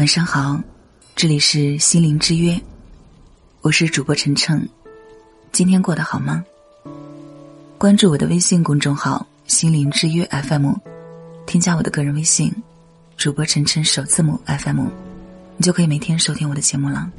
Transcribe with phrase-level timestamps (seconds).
[0.00, 0.58] 晚上好，
[1.14, 2.58] 这里是心灵之约，
[3.60, 4.66] 我是主播晨晨，
[5.52, 6.42] 今天过得好吗？
[7.76, 10.72] 关注我的微信公众号“心灵之约 FM”，
[11.44, 12.50] 添加我的个人微信
[13.18, 14.86] “主播晨晨首字母 FM”，
[15.58, 17.10] 你就可以每天收听我的节目了。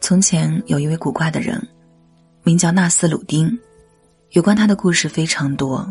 [0.00, 1.60] 从前有一位古怪的人。
[2.46, 3.58] 名叫纳斯鲁丁，
[4.30, 5.84] 有关他的故事非常多。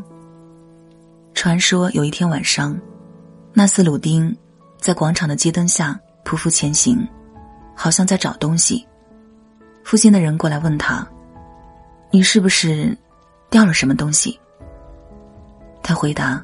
[1.34, 2.80] 传说有一天晚上，
[3.52, 4.34] 纳斯鲁丁
[4.80, 7.05] 在广场的街灯下匍匐前行，
[7.76, 8.88] 好像在找东西。
[9.84, 11.05] 附近的人过来问他
[12.10, 12.98] ：“你是不是
[13.49, 14.40] 掉了什么东西？”
[15.84, 16.41] 他回答：“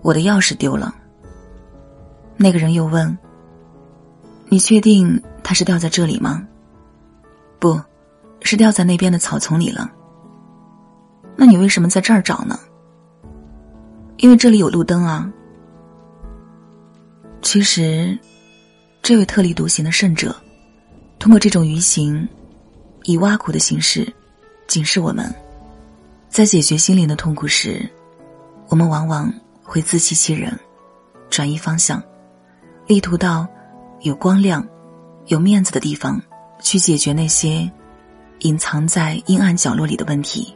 [0.00, 0.94] 我的钥匙丢了。”
[2.38, 3.18] 那个人又问
[4.46, 6.46] ：“你确定它是掉在这里吗
[7.58, 7.76] ？”“不。”
[8.48, 9.92] 是掉在那边的草丛里了。
[11.36, 12.58] 那你为什么在这儿找呢？
[14.16, 15.30] 因为这里有路灯啊。
[17.42, 18.18] 其实，
[19.02, 20.34] 这位特立独行的圣者，
[21.18, 22.26] 通过这种愚行，
[23.04, 24.10] 以挖苦的形式，
[24.66, 25.30] 警示我们，
[26.30, 27.86] 在解决心灵的痛苦时，
[28.68, 29.30] 我们往往
[29.62, 30.58] 会自欺欺人，
[31.28, 32.02] 转移方向，
[32.86, 33.46] 力图到
[34.00, 34.66] 有光亮、
[35.26, 36.18] 有面子的地方
[36.62, 37.70] 去解决那些。
[38.40, 40.54] 隐藏在阴暗角落里的问题，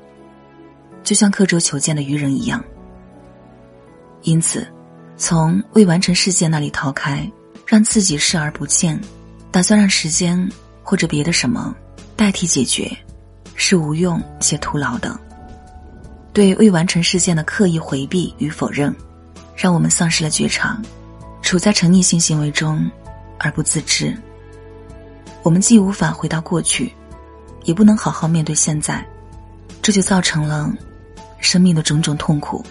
[1.02, 2.62] 就像刻舟求剑的渔人一样。
[4.22, 4.66] 因此，
[5.16, 7.28] 从未完成事件那里逃开，
[7.66, 9.00] 让自己视而不见，
[9.50, 10.48] 打算让时间
[10.82, 11.74] 或者别的什么
[12.14, 12.90] 代替解决，
[13.56, 15.18] 是无用且徒劳的。
[16.32, 18.94] 对未完成事件的刻意回避与否认，
[19.56, 20.80] 让我们丧失了觉察，
[21.42, 22.88] 处在沉溺性行为中
[23.38, 24.16] 而不自知。
[25.42, 26.92] 我们既无法回到过去。
[27.64, 29.04] 也不能好好面对现在，
[29.80, 30.70] 这就造成了
[31.38, 32.64] 生命的种种痛苦。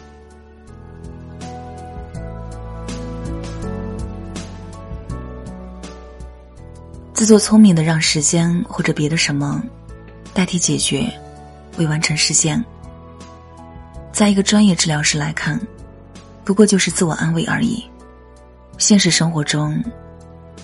[7.14, 9.62] 自作聪明的让时间或者别的什么
[10.34, 11.08] 代替解决
[11.78, 12.64] 未完成事件，
[14.12, 15.60] 在一个专业治疗师来看，
[16.44, 17.86] 不过就是自我安慰而已。
[18.80, 19.80] 现实生活中，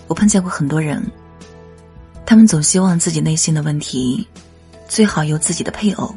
[0.07, 1.05] 我碰见过很多人。
[2.29, 4.27] 他们总希望自己内心的问题，
[4.85, 6.13] 最好由自己的配偶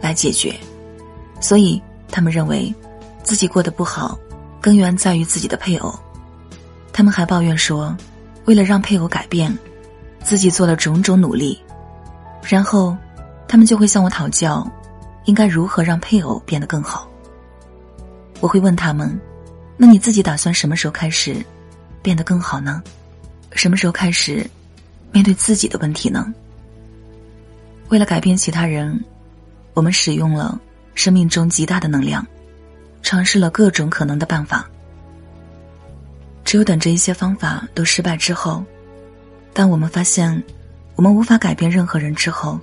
[0.00, 0.54] 来解决，
[1.40, 1.82] 所以
[2.12, 2.72] 他们认为
[3.24, 4.16] 自己过得不好，
[4.60, 5.92] 根源在于自己的配偶。
[6.92, 7.94] 他们还抱怨说，
[8.44, 9.52] 为了让配偶改变，
[10.22, 11.60] 自己做了种种努力，
[12.44, 12.96] 然后
[13.48, 14.64] 他们就会向我讨教，
[15.24, 17.10] 应该如何让配偶变得更好。
[18.38, 19.20] 我会问他们
[19.76, 21.44] ：“那你自己打算什么时候开始
[22.00, 22.80] 变得更好呢？
[23.50, 24.48] 什么时候开始？”
[25.12, 26.32] 面对自己的问题呢？
[27.88, 29.02] 为了改变其他人，
[29.72, 30.60] 我们使用了
[30.94, 32.26] 生命中极大的能量，
[33.02, 34.68] 尝试了各种可能的办法。
[36.44, 38.62] 只有等这一些方法都失败之后，
[39.54, 40.42] 当我们发现
[40.96, 42.60] 我们无法改变任何人之后，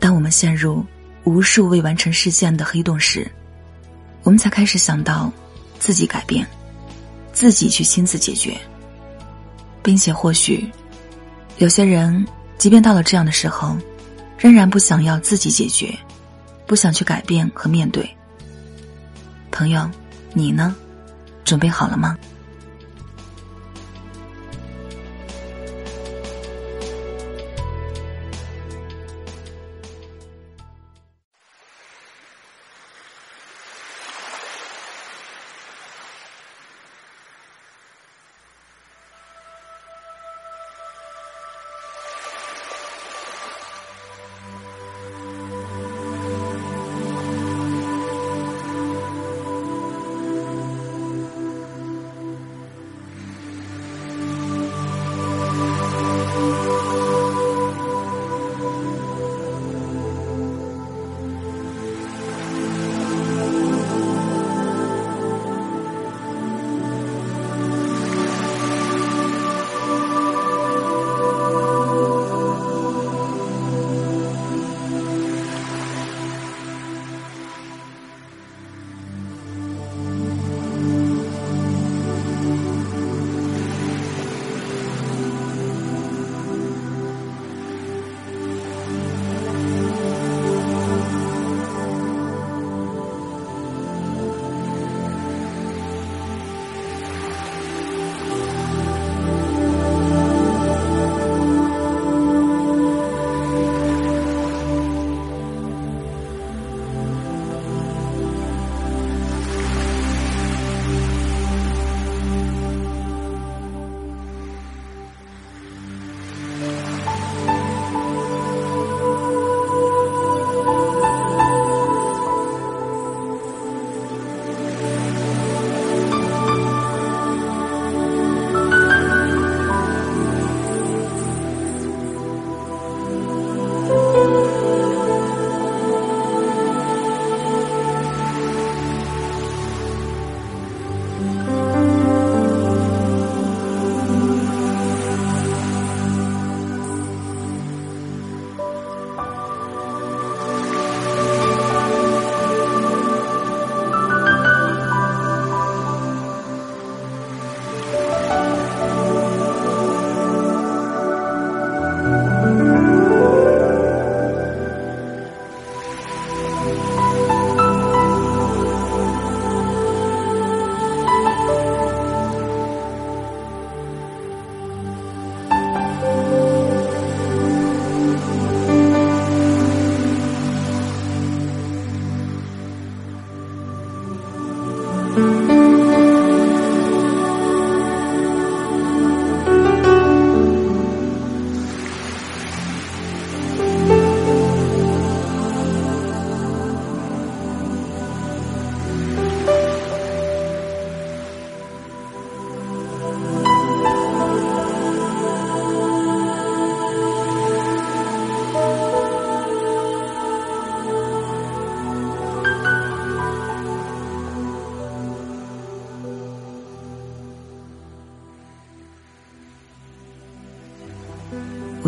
[0.00, 0.84] 当我们陷入
[1.22, 3.30] 无数未完成事件的黑洞时，
[4.24, 5.32] 我们才开始想到
[5.78, 6.46] 自己改变，
[7.32, 8.56] 自己去亲自解决，
[9.82, 10.68] 并且或许。
[11.58, 12.26] 有些人，
[12.58, 13.76] 即便到了这样的时候，
[14.38, 15.96] 仍然不想要自己解决，
[16.66, 18.08] 不想去改变和面对。
[19.50, 19.88] 朋友，
[20.32, 20.74] 你呢？
[21.44, 22.18] 准备好了吗？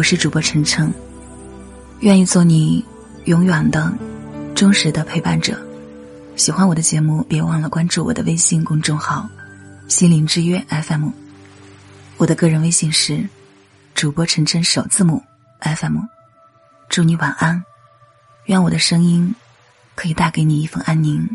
[0.09, 0.89] 是主播晨晨，
[1.99, 2.85] 愿意做你
[3.25, 3.93] 永远的、
[4.55, 5.61] 忠实的陪伴者。
[6.37, 9.29] 喜欢我的节目，别忘了关注我的微信公众号
[9.91, 11.09] “心灵之约 FM”。
[12.19, 13.29] 我的个人微信是
[13.97, 15.21] 主播晨晨首字母
[15.59, 15.99] FM。
[16.89, 17.61] 祝你晚安，
[18.45, 19.35] 愿我的声音
[19.97, 21.29] 可以带给你一份安宁。